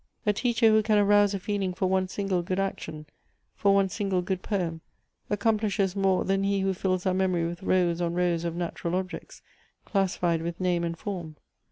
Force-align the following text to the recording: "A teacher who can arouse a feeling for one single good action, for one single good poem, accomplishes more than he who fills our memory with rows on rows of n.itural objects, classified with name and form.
"A 0.25 0.33
teacher 0.33 0.69
who 0.69 0.81
can 0.81 0.97
arouse 0.97 1.35
a 1.35 1.39
feeling 1.39 1.75
for 1.75 1.85
one 1.85 2.07
single 2.07 2.41
good 2.41 2.59
action, 2.59 3.05
for 3.55 3.75
one 3.75 3.87
single 3.87 4.23
good 4.23 4.41
poem, 4.41 4.81
accomplishes 5.29 5.95
more 5.95 6.25
than 6.25 6.43
he 6.43 6.61
who 6.61 6.73
fills 6.73 7.05
our 7.05 7.13
memory 7.13 7.45
with 7.45 7.61
rows 7.61 8.01
on 8.01 8.15
rows 8.15 8.43
of 8.43 8.59
n.itural 8.59 8.95
objects, 8.95 9.43
classified 9.85 10.41
with 10.41 10.59
name 10.59 10.83
and 10.83 10.97
form. 10.97 11.35